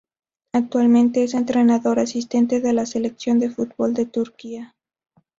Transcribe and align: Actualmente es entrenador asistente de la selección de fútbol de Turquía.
Actualmente 0.53 1.23
es 1.23 1.35
entrenador 1.35 1.99
asistente 1.99 2.59
de 2.59 2.73
la 2.73 2.87
selección 2.87 3.37
de 3.37 3.51
fútbol 3.51 3.93
de 3.93 4.07
Turquía. 4.07 4.73